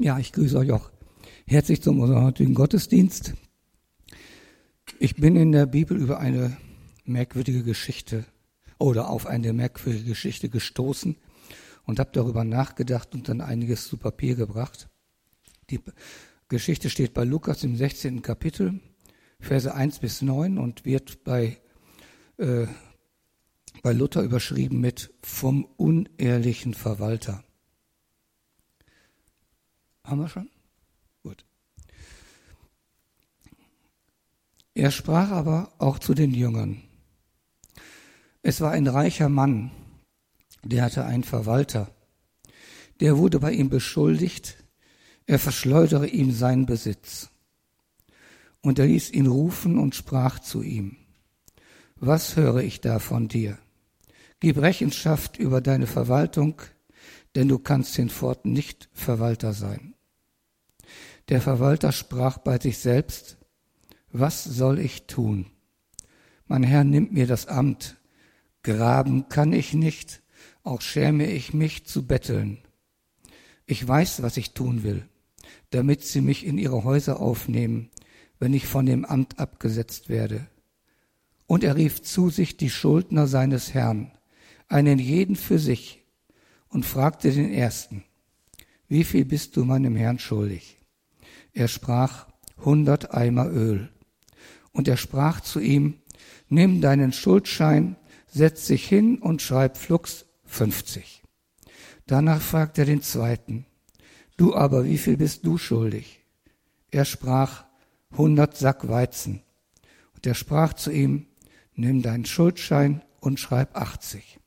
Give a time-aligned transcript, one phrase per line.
[0.00, 0.92] Ja, ich grüße euch auch
[1.44, 3.34] herzlich zum unserem heutigen Gottesdienst.
[5.00, 6.56] Ich bin in der Bibel über eine
[7.04, 8.24] merkwürdige Geschichte
[8.78, 11.16] oder auf eine merkwürdige Geschichte gestoßen
[11.84, 14.88] und habe darüber nachgedacht und dann einiges zu Papier gebracht.
[15.68, 15.80] Die
[16.46, 18.22] Geschichte steht bei Lukas im 16.
[18.22, 18.78] Kapitel,
[19.40, 21.56] Verse 1 bis 9 und wird bei,
[22.36, 22.68] äh,
[23.82, 27.42] bei Luther überschrieben mit vom unehrlichen Verwalter.
[30.08, 30.48] Haben wir schon?
[31.22, 31.44] Gut.
[34.72, 36.82] Er sprach aber auch zu den Jüngern.
[38.40, 39.70] Es war ein reicher Mann,
[40.62, 41.94] der hatte einen Verwalter.
[43.00, 44.64] Der wurde bei ihm beschuldigt,
[45.26, 47.28] er verschleudere ihm seinen Besitz.
[48.62, 50.96] Und er ließ ihn rufen und sprach zu ihm,
[51.96, 53.58] was höre ich da von dir?
[54.40, 56.62] Gib Rechenschaft über deine Verwaltung,
[57.34, 59.94] denn du kannst hinfort nicht Verwalter sein.
[61.28, 63.36] Der Verwalter sprach bei sich selbst,
[64.10, 65.46] was soll ich tun?
[66.46, 67.96] Mein Herr nimmt mir das Amt,
[68.62, 70.22] graben kann ich nicht,
[70.62, 72.58] auch schäme ich mich zu betteln.
[73.66, 75.06] Ich weiß, was ich tun will,
[75.70, 77.90] damit sie mich in ihre Häuser aufnehmen,
[78.38, 80.46] wenn ich von dem Amt abgesetzt werde.
[81.46, 84.12] Und er rief zu sich die Schuldner seines Herrn,
[84.68, 86.02] einen jeden für sich,
[86.70, 88.04] und fragte den ersten,
[88.88, 90.77] wie viel bist du meinem Herrn schuldig?
[91.58, 92.28] Er sprach,
[92.64, 93.88] hundert Eimer Öl.
[94.70, 95.94] Und er sprach zu ihm,
[96.48, 97.96] nimm deinen Schuldschein,
[98.28, 101.24] setz dich hin und schreib flugs fünfzig.
[102.06, 103.66] Danach fragt er den zweiten,
[104.36, 106.20] du aber, wie viel bist du schuldig?
[106.92, 107.64] Er sprach,
[108.16, 109.42] hundert Sack Weizen.
[110.14, 111.26] Und er sprach zu ihm,
[111.74, 114.38] nimm deinen Schuldschein und schreib achtzig.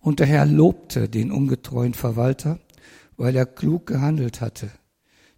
[0.00, 2.60] Und der Herr lobte den ungetreuen Verwalter,
[3.18, 4.70] weil er klug gehandelt hatte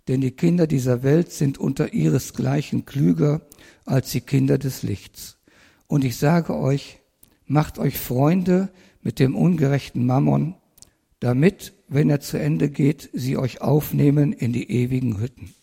[0.09, 3.41] denn die Kinder dieser Welt sind unter ihresgleichen klüger
[3.85, 5.39] als die Kinder des Lichts.
[5.89, 6.99] Und ich sage euch,
[7.47, 8.69] macht euch Freunde
[9.03, 10.55] mit dem ungerechten Mammon,
[11.21, 15.55] damit, wenn er zu Ende geht, sie euch aufnehmen in die ewigen Hütten.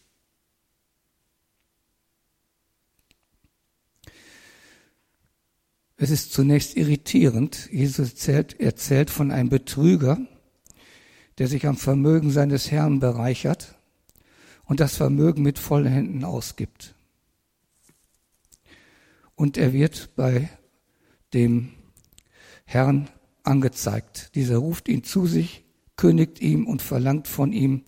[5.96, 7.70] Es ist zunächst irritierend.
[7.72, 10.20] Jesus erzählt, erzählt von einem Betrüger,
[11.38, 13.78] der sich am Vermögen seines Herrn bereichert
[14.66, 16.96] und das Vermögen mit vollen Händen ausgibt.
[19.36, 20.50] Und er wird bei
[21.34, 21.72] dem
[22.66, 23.10] Herrn
[23.44, 24.36] angezeigt.
[24.36, 25.66] Dieser ruft ihn zu sich,
[25.96, 27.84] kündigt ihm und verlangt von ihm,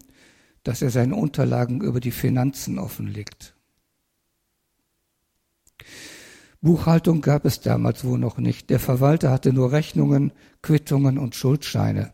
[0.64, 3.56] dass er seine Unterlagen über die Finanzen offenlegt.
[6.62, 8.72] Buchhaltung gab es damals wohl noch nicht.
[8.72, 12.12] Der Verwalter hatte nur Rechnungen, Quittungen und Schuldscheine.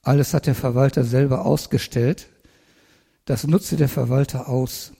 [0.00, 2.30] Alles hat der Verwalter selber ausgestellt
[3.28, 4.94] das nutzte der Verwalter aus.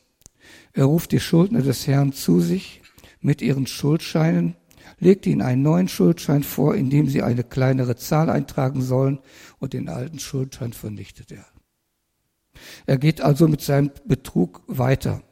[0.75, 2.83] Er ruft die Schuldner des Herrn zu sich
[3.22, 4.55] mit ihren Schuldscheinen,
[4.99, 9.21] legt ihnen einen neuen Schuldschein vor, in dem sie eine kleinere Zahl eintragen sollen,
[9.61, 11.47] und den alten Schuldschein vernichtet er.
[12.84, 15.22] Er geht also mit seinem Betrug weiter.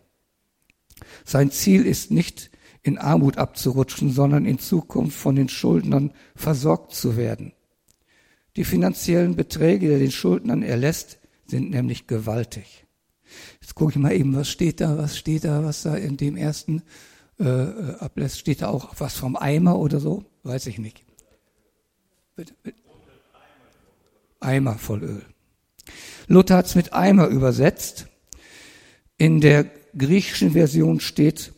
[1.27, 2.51] Sein Ziel ist nicht,
[2.83, 7.53] in Armut abzurutschen, sondern in Zukunft von den Schuldnern versorgt zu werden.
[8.57, 12.86] Die finanziellen Beträge, die er den Schuldnern erlässt, sind nämlich gewaltig.
[13.61, 16.37] Jetzt gucke ich mal eben, was steht da, was steht da, was da in dem
[16.37, 16.83] ersten
[17.39, 18.39] äh, äh, ablässt.
[18.39, 20.25] Steht da auch was vom Eimer oder so?
[20.43, 21.05] Weiß ich nicht.
[24.41, 25.23] Eimer voll Öl.
[26.29, 28.07] Luther hat es mit Eimer übersetzt.
[29.19, 29.65] In der
[29.97, 31.53] griechischen Version steht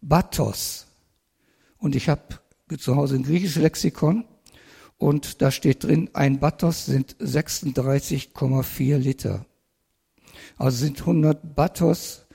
[0.00, 0.86] Bathos.
[1.78, 2.40] Und ich habe
[2.78, 4.24] zu Hause ein griechisches Lexikon
[4.98, 9.46] und da steht drin, ein Bathos sind 36,4 Liter.
[10.56, 12.26] Also sind 100 Bathos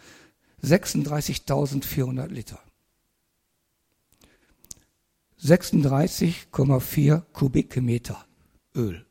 [0.63, 2.59] 36.400 Liter.
[5.41, 8.25] 36,4 Kubikmeter
[8.75, 9.05] Öl.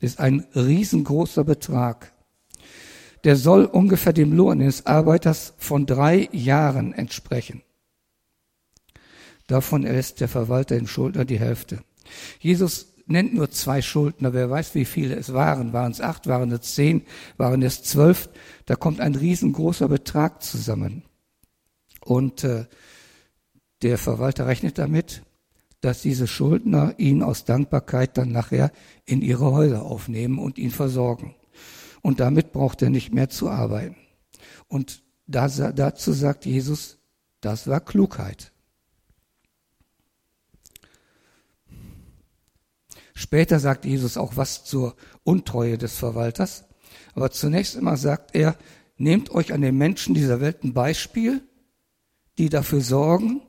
[0.00, 2.12] Ist ein riesengroßer Betrag.
[3.24, 7.62] Der soll ungefähr dem Lohn eines Arbeiters von drei Jahren entsprechen.
[9.48, 11.82] Davon erlässt der Verwalter dem Schuldner die Hälfte.
[12.38, 14.32] Jesus nennt nur zwei Schuldner.
[14.32, 15.72] Wer weiß, wie viele es waren.
[15.72, 17.02] Waren es acht, waren es zehn,
[17.36, 18.28] waren es zwölf?
[18.66, 21.02] Da kommt ein riesengroßer Betrag zusammen.
[22.00, 22.66] Und äh,
[23.82, 25.22] der Verwalter rechnet damit,
[25.80, 28.72] dass diese Schuldner ihn aus Dankbarkeit dann nachher
[29.04, 31.34] in ihre Häuser aufnehmen und ihn versorgen.
[32.02, 33.96] Und damit braucht er nicht mehr zu arbeiten.
[34.66, 36.98] Und da, dazu sagt Jesus,
[37.40, 38.52] das war Klugheit.
[43.18, 44.94] Später sagt Jesus auch was zur
[45.24, 46.66] Untreue des Verwalters.
[47.16, 48.56] Aber zunächst einmal sagt er,
[48.96, 51.42] nehmt euch an den Menschen dieser Welt ein Beispiel,
[52.38, 53.42] die dafür sorgen,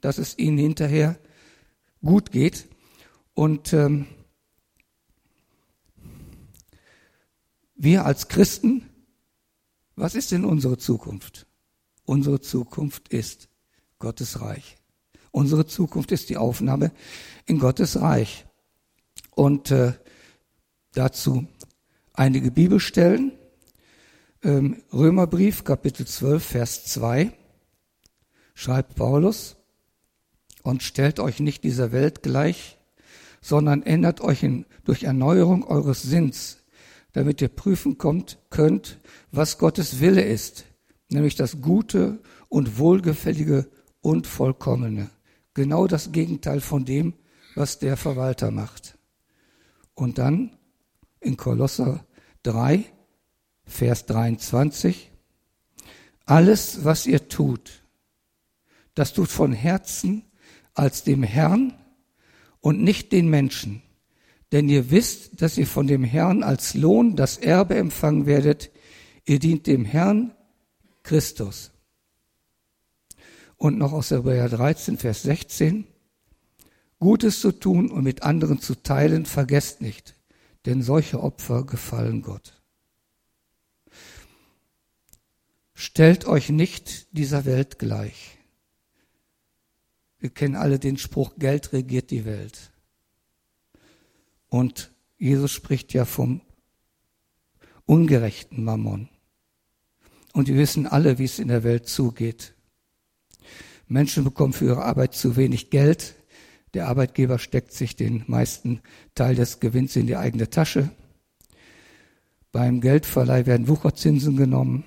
[0.00, 1.18] dass es ihnen hinterher
[2.02, 2.66] gut geht.
[3.34, 4.06] Und ähm,
[7.74, 8.88] wir als Christen,
[9.96, 11.46] was ist denn unsere Zukunft?
[12.06, 13.50] Unsere Zukunft ist
[13.98, 14.78] Gottes Reich.
[15.30, 16.90] Unsere Zukunft ist die Aufnahme
[17.44, 18.47] in Gottes Reich.
[19.38, 19.92] Und äh,
[20.94, 21.46] dazu
[22.12, 23.30] einige Bibelstellen.
[24.42, 27.32] Ähm, Römerbrief, Kapitel 12, Vers 2,
[28.54, 29.54] schreibt Paulus,
[30.64, 32.78] und stellt euch nicht dieser Welt gleich,
[33.40, 36.64] sondern ändert euch in, durch Erneuerung eures Sinns,
[37.12, 38.98] damit ihr prüfen kommt, könnt,
[39.30, 40.64] was Gottes Wille ist,
[41.10, 42.18] nämlich das Gute
[42.48, 43.70] und Wohlgefällige
[44.00, 45.10] und Vollkommene.
[45.54, 47.14] Genau das Gegenteil von dem,
[47.54, 48.97] was der Verwalter macht.
[49.98, 50.56] Und dann
[51.18, 52.06] in Kolosser
[52.44, 52.84] 3,
[53.64, 55.10] Vers 23,
[56.24, 57.82] alles, was ihr tut,
[58.94, 60.22] das tut von Herzen
[60.72, 61.74] als dem Herrn
[62.60, 63.82] und nicht den Menschen.
[64.52, 68.70] Denn ihr wisst, dass ihr von dem Herrn als Lohn das Erbe empfangen werdet.
[69.24, 70.32] Ihr dient dem Herrn
[71.02, 71.72] Christus.
[73.56, 75.88] Und noch aus Hebräer 13, Vers 16.
[76.98, 80.14] Gutes zu tun und mit anderen zu teilen, vergesst nicht,
[80.66, 82.60] denn solche Opfer gefallen Gott.
[85.74, 88.38] Stellt euch nicht dieser Welt gleich.
[90.18, 92.72] Wir kennen alle den Spruch, Geld regiert die Welt.
[94.48, 96.40] Und Jesus spricht ja vom
[97.86, 99.08] ungerechten Mammon.
[100.32, 102.54] Und wir wissen alle, wie es in der Welt zugeht.
[103.86, 106.14] Menschen bekommen für ihre Arbeit zu wenig Geld.
[106.74, 108.80] Der Arbeitgeber steckt sich den meisten
[109.14, 110.90] Teil des Gewinns in die eigene Tasche.
[112.52, 114.84] Beim Geldverleih werden Wucherzinsen genommen.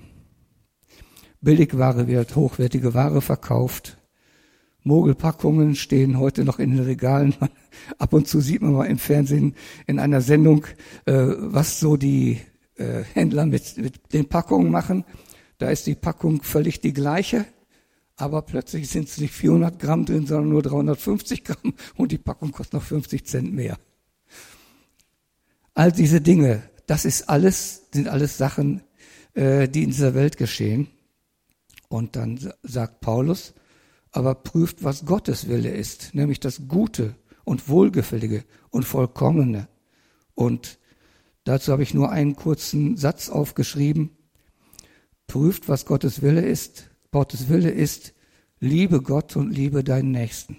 [1.40, 3.98] Billigware wird hochwertige Ware verkauft.
[4.84, 7.34] Mogelpackungen stehen heute noch in den Regalen.
[7.98, 9.54] Ab und zu sieht man mal im Fernsehen
[9.86, 10.66] in einer Sendung,
[11.04, 12.40] äh, was so die
[12.76, 15.04] äh, Händler mit, mit den Packungen machen.
[15.58, 17.44] Da ist die Packung völlig die gleiche
[18.16, 22.52] aber plötzlich sind es nicht 400 Gramm drin, sondern nur 350 Gramm und die Packung
[22.52, 23.78] kostet noch 50 Cent mehr.
[25.74, 28.82] All diese Dinge, das ist alles, sind alles Sachen,
[29.34, 30.88] äh, die in dieser Welt geschehen.
[31.88, 33.54] Und dann sagt Paulus,
[34.10, 39.68] aber prüft, was Gottes Wille ist, nämlich das Gute und Wohlgefällige und Vollkommene.
[40.34, 40.78] Und
[41.44, 44.10] dazu habe ich nur einen kurzen Satz aufgeschrieben.
[45.26, 48.14] Prüft, was Gottes Wille ist, Gottes Wille ist,
[48.58, 50.58] liebe Gott und liebe deinen Nächsten.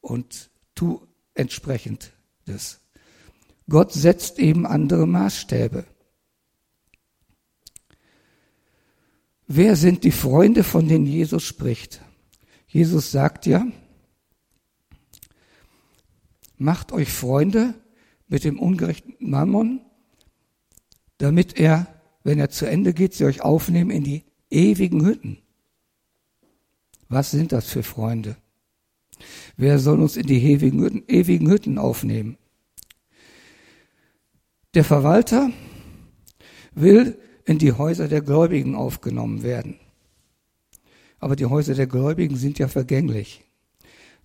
[0.00, 1.00] Und tu
[1.34, 2.12] entsprechend
[2.44, 2.80] das.
[3.68, 5.84] Gott setzt eben andere Maßstäbe.
[9.46, 12.02] Wer sind die Freunde, von denen Jesus spricht?
[12.66, 13.66] Jesus sagt ja,
[16.58, 17.74] macht euch Freunde
[18.26, 19.80] mit dem ungerechten Mammon,
[21.16, 21.86] damit er,
[22.22, 25.38] wenn er zu Ende geht, sie euch aufnehmen in die ewigen Hütten.
[27.08, 28.36] Was sind das für Freunde?
[29.56, 32.36] Wer soll uns in die ewigen Hütten, ewigen Hütten aufnehmen?
[34.74, 35.50] Der Verwalter
[36.72, 39.80] will in die Häuser der Gläubigen aufgenommen werden.
[41.18, 43.44] Aber die Häuser der Gläubigen sind ja vergänglich.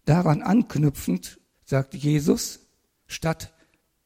[0.05, 2.67] Daran anknüpfend sagt Jesus,
[3.07, 3.53] statt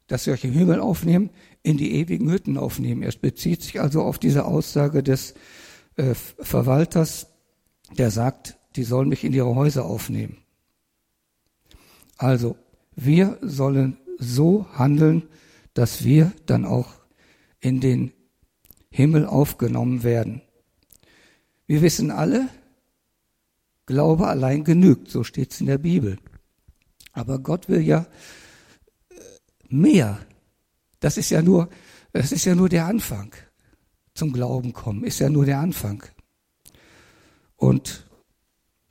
[0.07, 1.29] dass sie euch im Himmel aufnehmen,
[1.63, 3.03] in die ewigen Hütten aufnehmen.
[3.03, 5.33] Er bezieht sich also auf diese Aussage des
[5.97, 7.27] äh, Verwalters,
[7.97, 10.37] der sagt, die sollen mich in ihre Häuser aufnehmen.
[12.17, 12.55] Also,
[12.95, 15.23] wir sollen so handeln,
[15.73, 16.93] dass wir dann auch
[17.59, 18.13] in den
[18.89, 20.41] Himmel aufgenommen werden.
[21.65, 22.49] Wir wissen alle,
[23.85, 26.17] Glaube allein genügt, so steht es in der Bibel.
[27.13, 28.05] Aber Gott will ja
[29.09, 29.15] äh,
[29.69, 30.19] mehr.
[30.99, 31.69] Das ist ja nur,
[32.11, 33.33] das ist ja nur der Anfang
[34.17, 36.03] zum Glauben kommen, ist ja nur der Anfang.
[37.55, 38.07] Und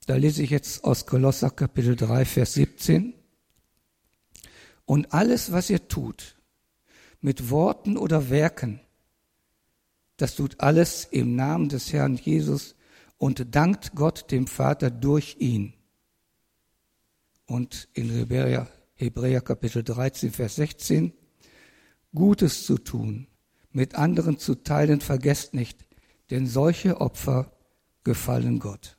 [0.07, 3.15] da lese ich jetzt aus Kolosser Kapitel 3, Vers 17.
[4.85, 6.37] Und alles, was ihr tut,
[7.21, 8.81] mit Worten oder Werken,
[10.17, 12.77] das tut alles im Namen des Herrn Jesus
[13.19, 15.75] und dankt Gott dem Vater durch ihn.
[17.47, 21.13] Und in Hebräer, Hebräer Kapitel 13, Vers 16,
[22.15, 23.27] Gutes zu tun,
[23.77, 25.85] mit anderen zu teilen, vergesst nicht,
[26.31, 27.53] denn solche Opfer
[28.05, 28.97] gefallen Gott.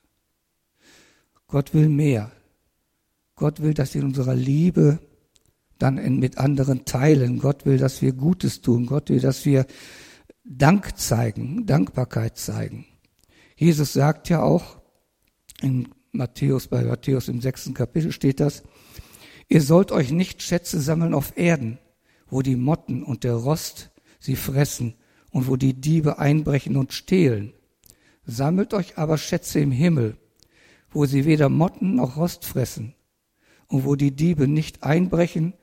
[1.48, 2.32] Gott will mehr.
[3.36, 5.00] Gott will, dass in unserer Liebe
[5.80, 7.40] dann in, mit anderen teilen.
[7.40, 8.86] Gott will, dass wir Gutes tun.
[8.86, 9.66] Gott will, dass wir
[10.44, 12.86] Dank zeigen, Dankbarkeit zeigen.
[13.56, 14.80] Jesus sagt ja auch,
[15.60, 18.62] in Matthäus, bei Matthäus im sechsten Kapitel steht das,
[19.50, 21.80] ihr sollt euch nicht Schätze sammeln auf Erden,
[22.30, 23.90] wo die Motten und der Rost
[24.20, 24.96] sie fressen
[25.32, 27.54] und wo die Diebe einbrechen und stehlen.
[28.26, 30.18] Sammelt euch aber Schätze im Himmel,
[30.90, 32.96] wo sie weder Motten noch Rost fressen
[33.68, 35.54] und wo die Diebe nicht einbrechen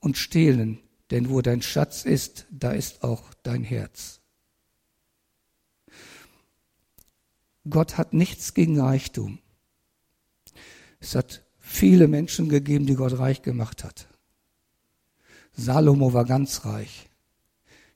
[0.00, 4.20] und stehlen, denn wo dein Schatz ist, da ist auch dein Herz.
[7.68, 9.38] Gott hat nichts gegen Reichtum.
[10.98, 14.08] Es hat viele Menschen gegeben, die Gott reich gemacht hat.
[15.52, 17.08] Salomo war ganz reich.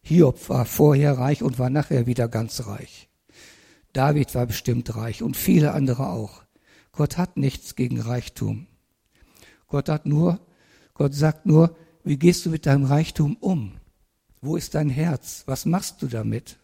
[0.06, 3.08] Hiob war vorher reich und war nachher wieder ganz reich.
[3.92, 6.44] David war bestimmt reich und viele andere auch.
[6.92, 8.68] Gott hat nichts gegen Reichtum.
[9.66, 10.38] Gott hat nur,
[10.94, 13.72] Gott sagt nur, wie gehst du mit deinem Reichtum um?
[14.40, 15.42] Wo ist dein Herz?
[15.46, 16.56] Was machst du damit?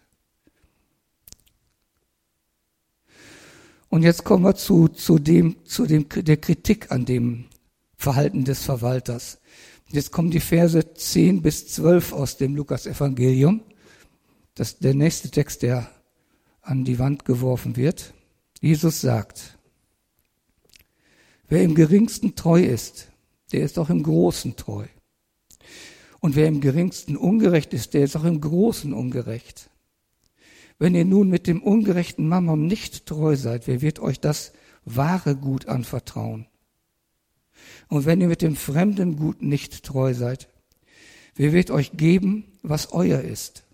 [3.89, 7.47] Und jetzt kommen wir zu, zu dem, zu dem, der Kritik an dem
[7.97, 9.41] Verhalten des Verwalters.
[9.93, 13.61] Jetzt kommen die Verse 10 bis 12 aus dem Lukas-Evangelium.
[14.55, 15.91] Das ist der nächste Text, der
[16.63, 18.15] an die Wand geworfen wird.
[18.63, 19.59] Jesus sagt,
[21.47, 23.09] wer im geringsten treu ist,
[23.53, 24.87] der ist auch im Großen treu.
[26.21, 29.69] Und wer im geringsten ungerecht ist, der ist auch im Großen ungerecht.
[30.79, 34.55] Wenn ihr nun mit dem ungerechten Mammon nicht treu seid, wer wird euch das
[34.87, 36.47] wahre Gut anvertrauen?
[37.89, 40.49] Und wenn ihr mit dem fremden Gut nicht treu seid,
[41.35, 43.65] wer wird euch geben, was euer ist?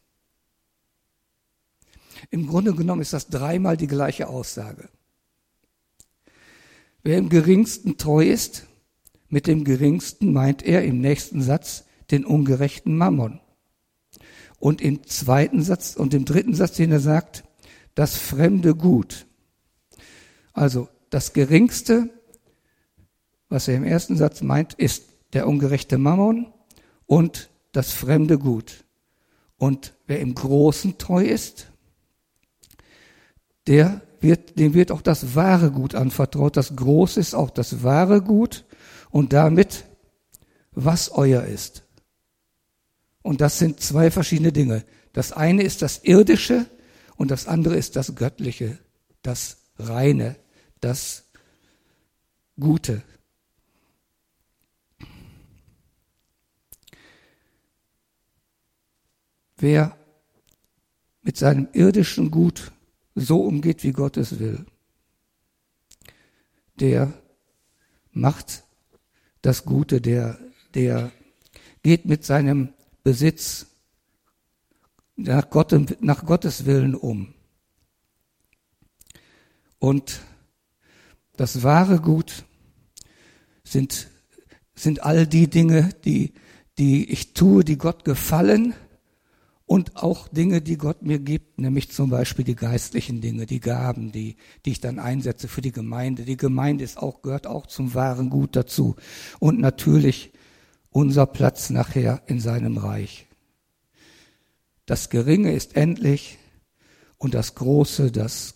[2.31, 4.89] Im Grunde genommen ist das dreimal die gleiche Aussage.
[7.03, 8.67] Wer im geringsten treu ist,
[9.29, 13.41] mit dem geringsten meint er im nächsten Satz den ungerechten Mammon.
[14.59, 17.45] Und im zweiten Satz und im dritten Satz, den er sagt,
[17.95, 19.27] das fremde Gut.
[20.53, 22.11] Also das geringste
[23.49, 26.53] was er im ersten Satz meint, ist der ungerechte Mammon
[27.07, 28.85] und das fremde Gut.
[29.57, 31.69] Und wer im Großen treu ist,
[33.67, 36.57] der wird, dem wird auch das wahre Gut anvertraut.
[36.57, 38.65] Das Große ist auch das wahre Gut
[39.11, 39.85] und damit,
[40.73, 41.85] was euer ist.
[43.23, 44.85] Und das sind zwei verschiedene Dinge.
[45.13, 46.67] Das eine ist das Irdische
[47.17, 48.79] und das andere ist das Göttliche,
[49.23, 50.37] das Reine,
[50.81, 51.25] das
[52.59, 53.03] Gute.
[59.59, 59.97] Wer
[61.23, 62.71] mit seinem irdischen Gut
[63.15, 64.65] so umgeht, wie Gott es will,
[66.79, 67.13] der
[68.13, 68.65] macht
[69.43, 70.39] das Gute, der,
[70.75, 71.11] der
[71.83, 72.73] geht mit seinem
[73.03, 73.67] Besitz
[75.17, 77.35] nach, Gott, nach Gottes Willen um.
[79.81, 80.21] Und
[81.37, 82.45] das wahre Gut
[83.65, 84.09] sind,
[84.75, 86.35] sind all die Dinge, die,
[86.79, 88.75] die ich tue, die Gott gefallen,
[89.69, 94.13] und auch Dinge, die Gott mir gibt, nämlich zum Beispiel die geistlichen Dinge, die Gaben,
[94.13, 96.25] die, die ich dann einsetze für die Gemeinde.
[96.25, 98.97] Die Gemeinde ist auch, gehört auch zum wahren Gut dazu.
[99.41, 100.33] Und natürlich
[100.89, 103.27] unser Platz nachher in seinem Reich.
[104.87, 106.39] Das Geringe ist endlich
[107.19, 108.55] und das Große, das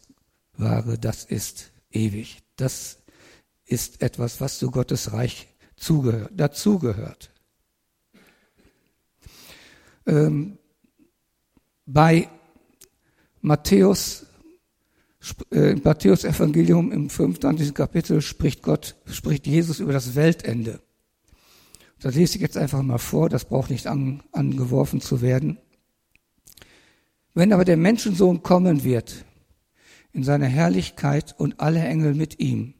[0.56, 2.38] Wahre, das ist ewig.
[2.56, 3.02] Das
[3.66, 7.30] ist etwas, was zu Gottes Reich zugehört, dazugehört.
[10.06, 10.56] Ähm,
[11.92, 12.28] bei
[13.40, 14.26] Matthäus,
[15.50, 17.74] äh, Matthäus Evangelium im 25.
[17.74, 20.80] Kapitel spricht Gott, spricht Jesus über das Weltende.
[22.00, 25.58] Das lese ich jetzt einfach mal vor, das braucht nicht an, angeworfen zu werden.
[27.34, 29.24] Wenn aber der Menschensohn kommen wird,
[30.12, 32.74] in seiner Herrlichkeit und alle Engel mit ihm,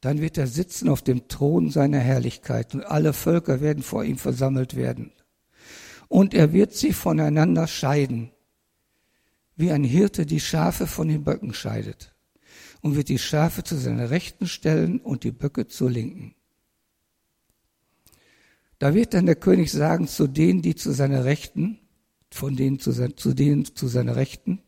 [0.00, 4.18] dann wird er sitzen auf dem Thron seiner Herrlichkeit und alle Völker werden vor ihm
[4.18, 5.12] versammelt werden
[6.08, 8.30] und er wird sie voneinander scheiden,
[9.56, 12.14] wie ein Hirte die Schafe von den Böcken scheidet,
[12.82, 16.34] und wird die Schafe zu seiner Rechten stellen und die Böcke zur Linken.
[18.78, 21.80] Da wird dann der König sagen zu denen, die zu seiner Rechten,
[22.30, 24.60] von denen zu, zu denen zu seiner Rechten,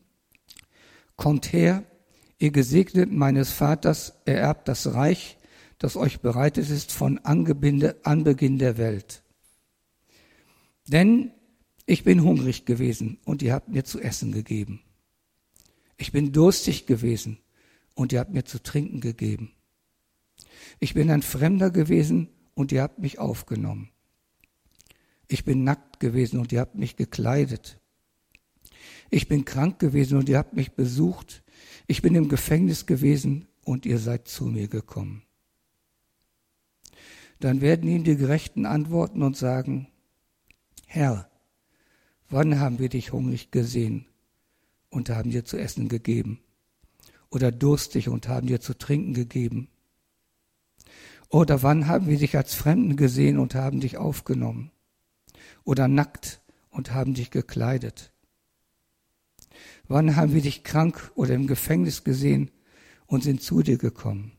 [1.15, 1.83] kommt her,
[2.39, 5.37] ihr Gesegneten meines Vaters, ererbt das Reich,
[5.77, 9.23] das euch bereitet ist von Anbeginn der Welt.
[10.91, 11.31] Denn
[11.85, 14.81] ich bin hungrig gewesen und ihr habt mir zu essen gegeben.
[15.97, 17.37] Ich bin durstig gewesen
[17.93, 19.51] und ihr habt mir zu trinken gegeben.
[20.79, 23.89] Ich bin ein Fremder gewesen und ihr habt mich aufgenommen.
[25.27, 27.79] Ich bin nackt gewesen und ihr habt mich gekleidet.
[29.11, 31.43] Ich bin krank gewesen und ihr habt mich besucht.
[31.85, 35.21] Ich bin im Gefängnis gewesen und ihr seid zu mir gekommen.
[37.39, 39.87] Dann werden ihm die Gerechten antworten und sagen,
[40.91, 41.29] Herr,
[42.29, 44.07] wann haben wir dich hungrig gesehen
[44.89, 46.39] und haben dir zu essen gegeben?
[47.29, 49.69] Oder durstig und haben dir zu trinken gegeben?
[51.29, 54.71] Oder wann haben wir dich als Fremden gesehen und haben dich aufgenommen?
[55.63, 56.41] Oder nackt
[56.71, 58.11] und haben dich gekleidet?
[59.87, 62.49] Wann haben wir dich krank oder im Gefängnis gesehen
[63.05, 64.31] und sind zu dir gekommen?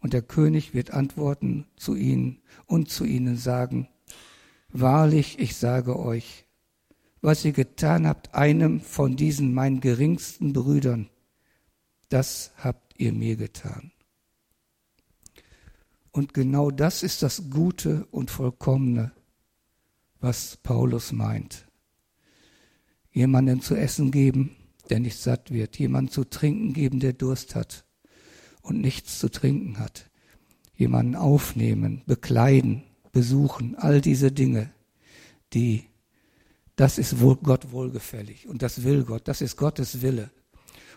[0.00, 3.88] Und der König wird antworten zu ihnen und zu ihnen sagen,
[4.76, 6.46] Wahrlich, ich sage euch,
[7.20, 11.08] was ihr getan habt einem von diesen meinen geringsten Brüdern,
[12.08, 13.92] das habt ihr mir getan.
[16.10, 19.12] Und genau das ist das Gute und Vollkommene,
[20.18, 21.68] was Paulus meint.
[23.12, 24.56] Jemanden zu essen geben,
[24.90, 27.84] der nicht satt wird, jemanden zu trinken geben, der Durst hat
[28.60, 30.10] und nichts zu trinken hat,
[30.74, 32.82] jemanden aufnehmen, bekleiden,
[33.14, 34.70] besuchen, all diese Dinge,
[35.54, 35.86] die,
[36.76, 40.30] das ist wohl Gott wohlgefällig und das will Gott, das ist Gottes Wille.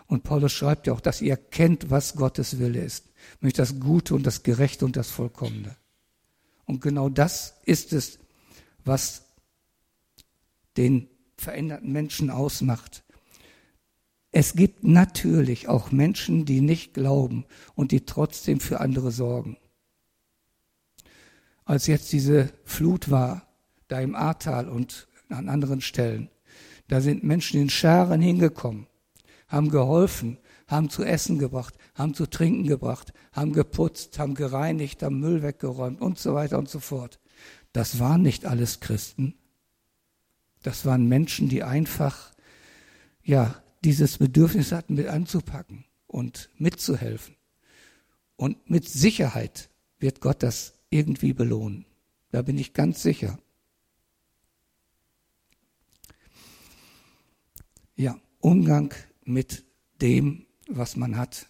[0.08, 3.06] Und Paulus schreibt ja auch, dass ihr kennt, was Gottes Wille ist,
[3.40, 5.76] nämlich das Gute und das Gerechte und das Vollkommene.
[6.66, 8.18] Und genau das ist es,
[8.84, 9.22] was
[10.76, 13.04] den veränderten Menschen ausmacht.
[14.32, 17.44] Es gibt natürlich auch Menschen, die nicht glauben
[17.74, 19.56] und die trotzdem für andere sorgen.
[21.68, 23.46] Als jetzt diese Flut war,
[23.88, 26.30] da im Ahrtal und an anderen Stellen,
[26.88, 28.86] da sind Menschen in Scharen hingekommen,
[29.48, 35.20] haben geholfen, haben zu essen gebracht, haben zu trinken gebracht, haben geputzt, haben gereinigt, haben
[35.20, 37.20] Müll weggeräumt und so weiter und so fort.
[37.74, 39.34] Das waren nicht alles Christen.
[40.62, 42.32] Das waren Menschen, die einfach,
[43.22, 47.36] ja, dieses Bedürfnis hatten, mit anzupacken und mitzuhelfen.
[48.36, 51.86] Und mit Sicherheit wird Gott das irgendwie belohnen.
[52.30, 53.38] Da bin ich ganz sicher.
[57.96, 59.64] Ja, Umgang mit
[60.00, 61.48] dem, was man hat,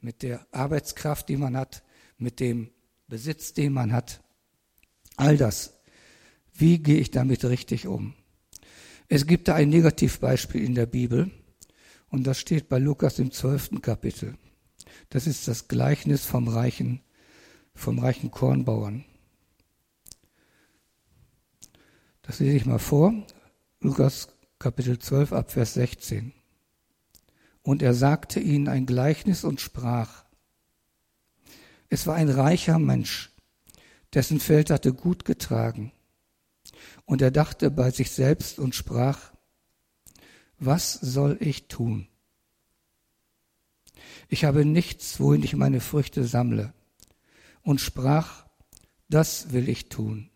[0.00, 1.82] mit der Arbeitskraft, die man hat,
[2.18, 2.70] mit dem
[3.06, 4.22] Besitz, den man hat.
[5.16, 5.80] All das.
[6.52, 8.14] Wie gehe ich damit richtig um?
[9.08, 11.30] Es gibt da ein Negativbeispiel in der Bibel
[12.10, 14.36] und das steht bei Lukas im zwölften Kapitel.
[15.08, 17.00] Das ist das Gleichnis vom reichen,
[17.78, 19.04] vom reichen Kornbauern.
[22.22, 23.14] Das lese ich mal vor.
[23.80, 26.32] Lukas Kapitel 12 ab Vers 16.
[27.62, 30.24] Und er sagte ihnen ein Gleichnis und sprach,
[31.88, 33.30] es war ein reicher Mensch,
[34.12, 35.92] dessen Feld hatte gut getragen.
[37.04, 39.32] Und er dachte bei sich selbst und sprach,
[40.58, 42.08] was soll ich tun?
[44.28, 46.74] Ich habe nichts, wohin ich meine Früchte sammle.
[47.68, 48.46] Und sprach,
[49.10, 50.30] das will ich tun.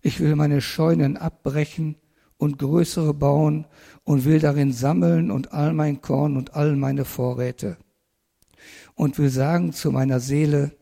[0.00, 1.96] Ich will meine Scheunen abbrechen
[2.38, 3.66] und größere bauen
[4.04, 7.76] und will darin sammeln und all mein Korn und all meine Vorräte.
[8.94, 10.74] Und will sagen zu meiner Seele,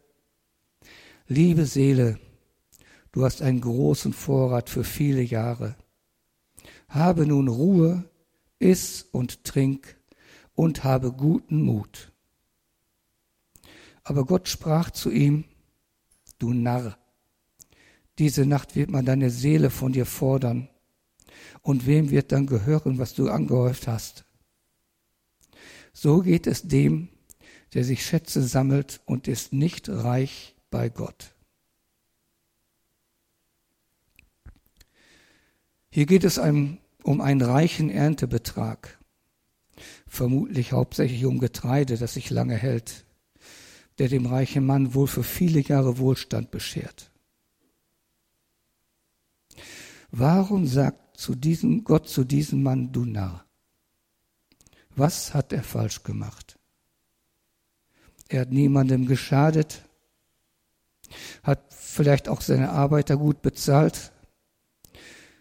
[1.26, 2.20] liebe Seele,
[3.10, 5.74] du hast einen großen Vorrat für viele Jahre.
[6.88, 8.04] Habe nun Ruhe,
[8.60, 9.96] iss und trink
[10.54, 12.12] und habe guten Mut.
[14.04, 15.44] Aber Gott sprach zu ihm,
[16.38, 16.98] du Narr,
[18.18, 20.68] diese Nacht wird man deine Seele von dir fordern.
[21.62, 24.24] Und wem wird dann gehören, was du angehäuft hast?
[25.92, 27.08] So geht es dem,
[27.74, 31.34] der sich Schätze sammelt und ist nicht reich bei Gott.
[35.90, 38.98] Hier geht es einem um einen reichen Erntebetrag,
[40.06, 43.04] vermutlich hauptsächlich um Getreide, das sich lange hält,
[43.98, 47.10] der dem reichen Mann wohl für viele Jahre Wohlstand beschert.
[50.10, 53.44] Warum sagt zu diesem Gott zu diesem Mann, du Narr?
[54.96, 56.58] Was hat er falsch gemacht?
[58.28, 59.82] Er hat niemandem geschadet,
[61.42, 64.12] hat vielleicht auch seine Arbeiter gut bezahlt,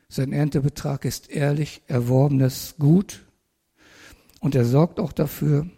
[0.10, 3.26] sein Erntebetrag ist ehrlich erworbenes Gut
[4.40, 5.70] und er sorgt auch dafür,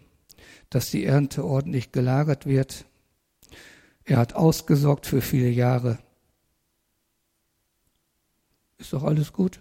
[0.70, 2.86] dass die Ernte ordentlich gelagert wird.
[4.04, 5.98] Er hat ausgesorgt für viele Jahre.
[8.78, 9.60] Ist doch alles gut?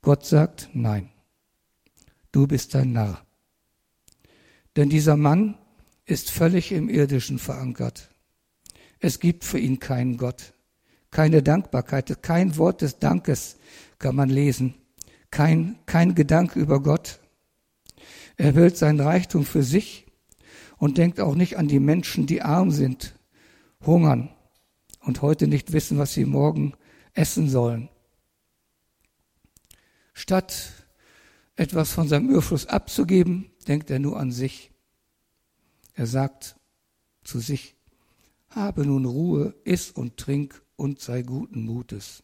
[0.00, 1.10] Gott sagt, nein,
[2.32, 3.26] du bist ein Narr.
[4.76, 5.58] Denn dieser Mann
[6.04, 8.10] ist völlig im Irdischen verankert.
[9.00, 10.54] Es gibt für ihn keinen Gott,
[11.10, 13.56] keine Dankbarkeit, kein Wort des Dankes
[13.98, 14.74] kann man lesen,
[15.30, 17.20] kein, kein Gedanke über Gott.
[18.36, 20.06] Er will sein Reichtum für sich
[20.78, 23.14] und denkt auch nicht an die Menschen, die arm sind,
[23.84, 24.30] hungern
[25.00, 26.74] und heute nicht wissen, was sie morgen
[27.14, 27.88] essen sollen.
[30.12, 30.72] Statt
[31.56, 34.70] etwas von seinem Überfluss abzugeben, denkt er nur an sich.
[35.94, 36.56] Er sagt
[37.24, 37.74] zu sich,
[38.50, 42.22] habe nun Ruhe, iss und trink und sei guten Mutes.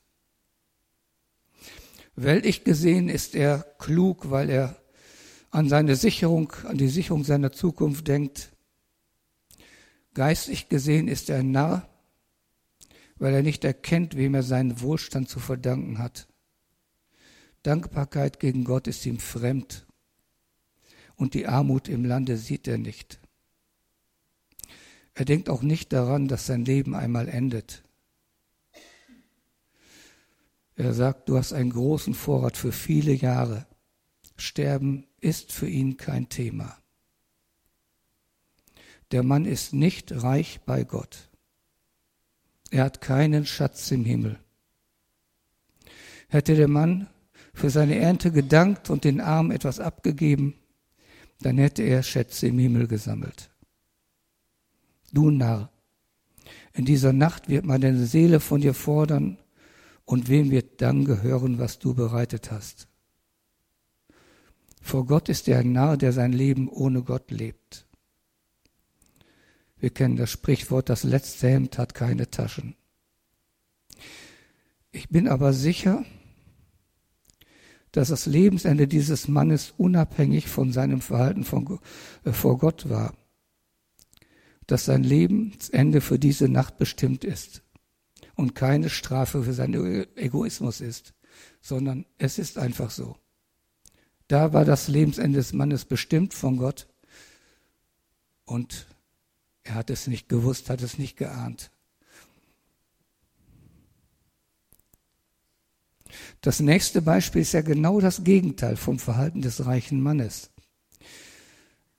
[2.14, 4.81] Weltlich gesehen ist er klug, weil er
[5.52, 8.52] an seine Sicherung, an die Sicherung seiner Zukunft denkt.
[10.14, 11.88] Geistlich gesehen ist er ein Narr,
[13.16, 16.26] weil er nicht erkennt, wem er seinen Wohlstand zu verdanken hat.
[17.62, 19.86] Dankbarkeit gegen Gott ist ihm fremd
[21.16, 23.20] und die Armut im Lande sieht er nicht.
[25.14, 27.84] Er denkt auch nicht daran, dass sein Leben einmal endet.
[30.76, 33.66] Er sagt, du hast einen großen Vorrat für viele Jahre.
[34.36, 36.76] Sterben ist für ihn kein Thema.
[39.12, 41.30] Der Mann ist nicht reich bei Gott.
[42.70, 44.38] Er hat keinen Schatz im Himmel.
[46.28, 47.08] Hätte der Mann
[47.54, 50.54] für seine Ernte gedankt und den Armen etwas abgegeben,
[51.40, 53.50] dann hätte er Schätze im Himmel gesammelt.
[55.12, 55.70] Du Narr,
[56.72, 59.38] in dieser Nacht wird meine Seele von dir fordern,
[60.04, 62.88] und wem wird dann gehören, was du bereitet hast?
[64.82, 67.86] Vor Gott ist er ein Narr, der sein Leben ohne Gott lebt.
[69.78, 72.74] Wir kennen das Sprichwort, das letzte Hemd hat keine Taschen.
[74.90, 76.04] Ich bin aber sicher,
[77.92, 81.78] dass das Lebensende dieses Mannes unabhängig von seinem Verhalten von,
[82.24, 83.14] äh, vor Gott war,
[84.66, 87.62] dass sein Lebensende für diese Nacht bestimmt ist
[88.34, 91.14] und keine Strafe für seinen Egoismus ist,
[91.60, 93.16] sondern es ist einfach so.
[94.32, 96.86] Da war das Lebensende des Mannes bestimmt von Gott
[98.46, 98.86] und
[99.62, 101.70] er hat es nicht gewusst, hat es nicht geahnt.
[106.40, 110.48] Das nächste Beispiel ist ja genau das Gegenteil vom Verhalten des reichen Mannes,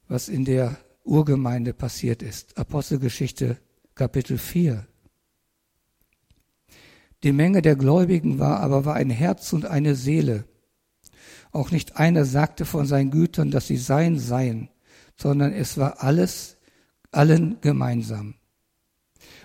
[0.07, 2.57] was in der Urgemeinde passiert ist.
[2.57, 3.59] Apostelgeschichte
[3.93, 4.87] Kapitel 4.
[7.21, 10.45] Die Menge der Gläubigen war aber war ein Herz und eine Seele.
[11.53, 14.69] Auch nicht einer sagte von seinen Gütern, dass sie sein seien,
[15.15, 16.57] sondern es war alles
[17.11, 18.33] allen gemeinsam.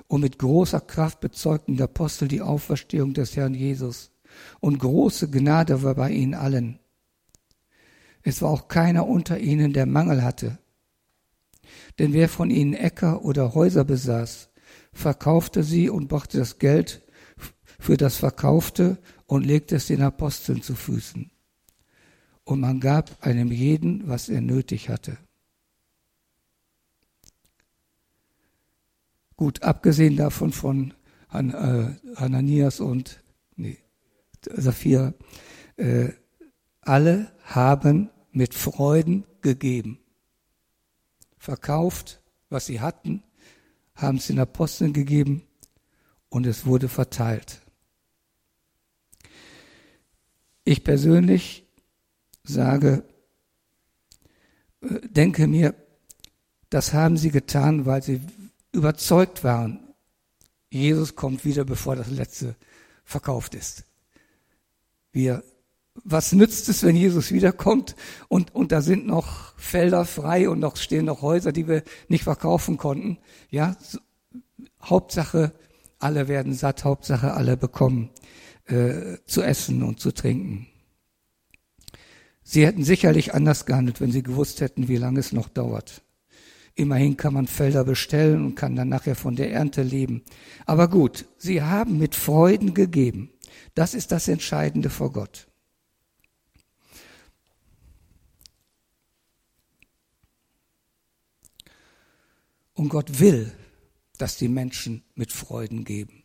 [0.06, 4.10] Und mit großer Kraft bezeugten die Apostel die Auferstehung des Herrn Jesus
[4.60, 6.78] und große Gnade war bei ihnen allen.
[8.22, 10.58] Es war auch keiner unter ihnen, der Mangel hatte.
[11.98, 14.48] Denn wer von ihnen Äcker oder Häuser besaß,
[14.94, 17.02] verkaufte sie und brachte das Geld
[17.78, 21.30] für das Verkaufte und legte es den Aposteln zu Füßen.
[22.48, 25.18] Und man gab einem jeden, was er nötig hatte.
[29.36, 30.94] Gut, abgesehen davon von
[31.28, 33.22] Han, äh, Hananias und
[33.56, 33.76] nee,
[34.40, 35.12] Saphira,
[35.76, 36.08] äh,
[36.80, 39.98] alle haben mit Freuden gegeben.
[41.36, 43.22] Verkauft, was sie hatten,
[43.94, 45.42] haben es den Aposteln gegeben
[46.30, 47.60] und es wurde verteilt.
[50.64, 51.67] Ich persönlich
[52.48, 53.04] sage,
[54.80, 55.74] äh, denke mir,
[56.70, 58.20] das haben sie getan, weil sie
[58.72, 59.80] überzeugt waren,
[60.70, 62.54] Jesus kommt wieder, bevor das letzte
[63.04, 63.84] verkauft ist.
[65.12, 65.42] Wir,
[66.04, 67.96] was nützt es, wenn Jesus wiederkommt
[68.28, 72.24] und, und da sind noch Felder frei und noch stehen noch Häuser, die wir nicht
[72.24, 73.18] verkaufen konnten?
[73.50, 73.98] Ja, so,
[74.82, 75.52] Hauptsache,
[75.98, 78.10] alle werden satt, Hauptsache, alle bekommen
[78.66, 80.68] äh, zu essen und zu trinken.
[82.50, 86.00] Sie hätten sicherlich anders gehandelt, wenn sie gewusst hätten, wie lange es noch dauert.
[86.74, 90.22] Immerhin kann man Felder bestellen und kann dann nachher von der Ernte leben.
[90.64, 93.28] Aber gut, sie haben mit Freuden gegeben.
[93.74, 95.46] Das ist das Entscheidende vor Gott.
[102.72, 103.52] Und Gott will,
[104.16, 106.24] dass die Menschen mit Freuden geben.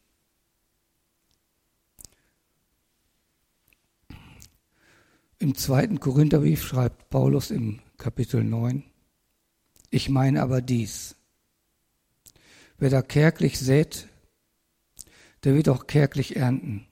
[5.44, 8.82] Im zweiten Korintherbrief schreibt Paulus im Kapitel 9,
[9.90, 11.18] ich meine aber dies,
[12.78, 14.08] wer da kärglich sät,
[15.44, 16.88] der wird auch kärglich ernten.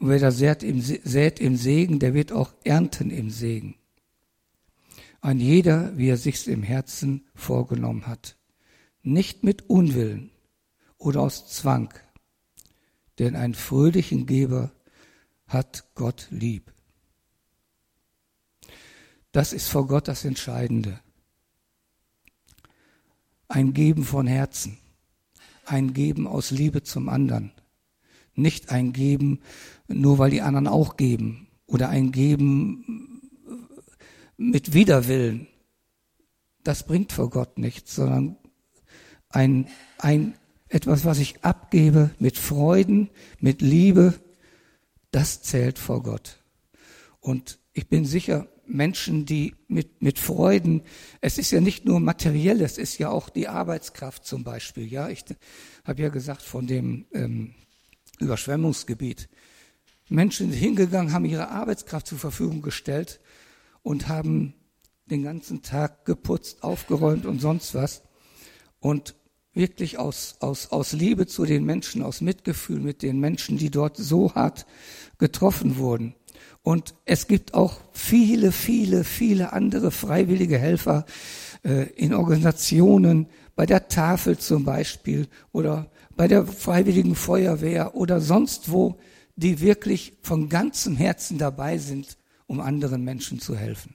[0.00, 3.76] Und wer da sät im, sät im Segen, der wird auch ernten im Segen.
[5.20, 8.36] Ein jeder, wie er sich's im Herzen vorgenommen hat.
[9.04, 10.32] Nicht mit Unwillen
[10.98, 11.94] oder aus Zwang.
[13.20, 14.72] Denn einen fröhlichen Geber
[15.46, 16.72] hat Gott lieb.
[19.36, 20.98] Das ist vor Gott das Entscheidende.
[23.48, 24.78] Ein Geben von Herzen,
[25.66, 27.52] ein Geben aus Liebe zum anderen,
[28.34, 29.42] nicht ein Geben
[29.88, 33.20] nur weil die anderen auch geben oder ein Geben
[34.38, 35.48] mit Widerwillen.
[36.64, 38.38] Das bringt vor Gott nichts, sondern
[39.28, 39.68] ein,
[39.98, 40.32] ein,
[40.70, 44.14] etwas, was ich abgebe mit Freuden, mit Liebe,
[45.10, 46.42] das zählt vor Gott.
[47.20, 50.82] Und ich bin sicher, Menschen, die mit, mit Freuden,
[51.20, 54.86] es ist ja nicht nur materiell, es ist ja auch die Arbeitskraft zum Beispiel.
[54.86, 55.24] Ja, ich
[55.84, 57.54] habe ja gesagt von dem ähm,
[58.18, 59.28] Überschwemmungsgebiet.
[60.08, 63.20] Menschen sind hingegangen, haben ihre Arbeitskraft zur Verfügung gestellt
[63.82, 64.54] und haben
[65.06, 68.02] den ganzen Tag geputzt, aufgeräumt und sonst was.
[68.80, 69.14] Und
[69.52, 73.96] wirklich aus, aus, aus Liebe zu den Menschen, aus Mitgefühl mit den Menschen, die dort
[73.96, 74.66] so hart
[75.18, 76.14] getroffen wurden.
[76.66, 81.06] Und es gibt auch viele, viele, viele andere freiwillige Helfer
[81.62, 88.72] äh, in Organisationen, bei der Tafel zum Beispiel oder bei der Freiwilligen Feuerwehr oder sonst
[88.72, 88.98] wo,
[89.36, 93.94] die wirklich von ganzem Herzen dabei sind, um anderen Menschen zu helfen,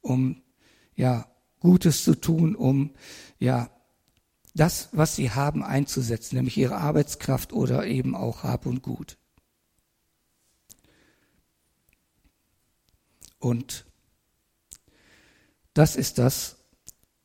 [0.00, 0.42] um
[0.94, 1.26] ja
[1.58, 2.92] Gutes zu tun, um
[3.40, 3.68] ja
[4.54, 9.16] das, was sie haben, einzusetzen, nämlich ihre Arbeitskraft oder eben auch Hab und Gut.
[13.40, 13.86] Und
[15.74, 16.56] das ist das,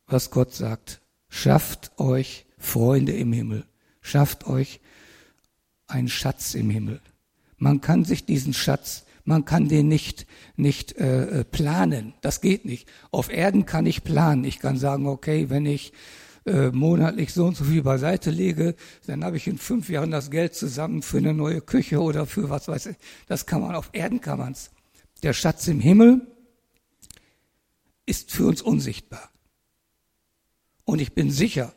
[0.08, 1.02] was Gott sagt.
[1.30, 3.66] Schafft euch Freunde im Himmel.
[4.02, 4.80] Schafft euch
[5.88, 7.02] einen Schatz im Himmel.
[7.58, 10.26] Man kann sich diesen Schatz, man kann den nicht,
[10.56, 12.14] nicht äh, planen.
[12.22, 12.88] Das geht nicht.
[13.12, 14.44] Auf Erden kann ich planen.
[14.44, 15.94] Ich kann sagen, okay, wenn ich
[16.46, 18.76] äh, monatlich so und so viel beiseite lege,
[19.08, 22.50] dann habe ich in fünf Jahren das Geld zusammen für eine neue Küche oder für
[22.50, 22.98] was weiß ich.
[23.28, 24.70] Das kann man auf Erden kann man's.
[25.26, 26.22] Der Schatz im Himmel
[28.06, 29.32] ist für uns unsichtbar.
[30.84, 31.74] Und ich bin sicher,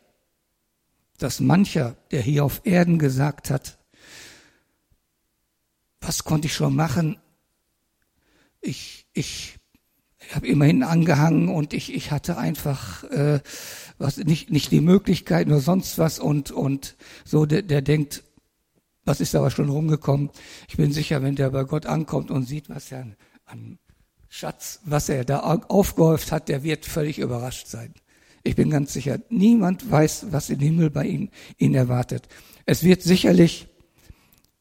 [1.16, 3.78] dass mancher, der hier auf Erden gesagt hat,
[6.02, 7.18] was konnte ich schon machen?
[8.60, 9.58] Ich, ich
[10.18, 13.40] ich habe immerhin angehangen und ich, ich hatte einfach äh,
[13.96, 18.24] was, nicht, nicht die Möglichkeit oder sonst was und, und so, der, der denkt,
[19.06, 20.28] was ist aber schon rumgekommen.
[20.68, 23.06] Ich bin sicher, wenn der bei Gott ankommt und sieht, was er
[23.48, 23.78] an
[24.28, 27.94] Schatz, was er da aufgehäuft hat, der wird völlig überrascht sein.
[28.44, 32.28] Ich bin ganz sicher, niemand weiß, was im Himmel bei ihm ihn erwartet.
[32.66, 33.68] Es wird sicherlich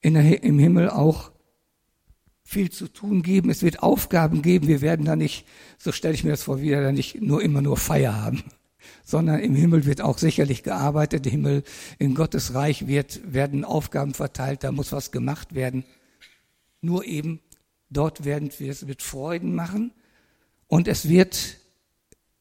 [0.04, 1.32] der, im Himmel auch
[2.44, 3.50] viel zu tun geben.
[3.50, 4.68] Es wird Aufgaben geben.
[4.68, 5.46] Wir werden da nicht,
[5.78, 8.44] so stelle ich mir das vor, wieder da nicht nur immer nur Feier haben,
[9.04, 11.26] sondern im Himmel wird auch sicherlich gearbeitet.
[11.26, 11.64] Im Himmel,
[12.00, 14.64] in Gottes Reich wird, werden Aufgaben verteilt.
[14.64, 15.84] Da muss was gemacht werden.
[16.80, 17.42] Nur eben
[17.90, 19.92] dort werden wir es mit Freuden machen.
[20.68, 21.58] Und es wird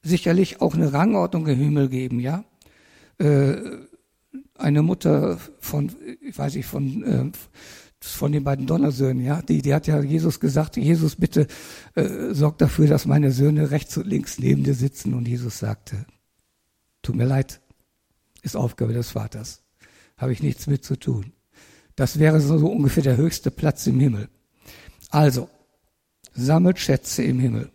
[0.02, 2.44] sicherlich auch eine Rangordnung im Himmel geben, ja.
[3.18, 3.56] Äh,
[4.54, 7.30] eine Mutter von, ich weiß nicht, von, äh,
[8.00, 11.46] von den beiden Donnersöhnen, ja, die, die hat ja Jesus gesagt, Jesus, bitte
[11.94, 15.14] äh, sorg dafür, dass meine Söhne rechts und links neben dir sitzen.
[15.14, 16.06] Und Jesus sagte,
[17.02, 17.60] tut mir leid,
[18.42, 19.62] ist Aufgabe des Vaters,
[20.16, 21.32] habe ich nichts mit zu tun.
[21.96, 24.28] Das wäre so, so ungefähr der höchste Platz im Himmel.
[25.10, 25.48] Also,
[26.34, 27.70] sammelt Schätze im Himmel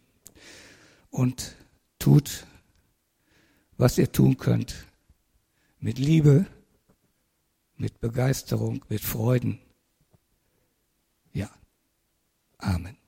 [1.09, 1.55] und
[1.99, 2.45] tut,
[3.77, 4.87] was ihr tun könnt,
[5.79, 6.45] mit Liebe,
[7.77, 9.59] mit Begeisterung, mit Freuden.
[11.33, 11.49] Ja.
[12.59, 13.00] Amen.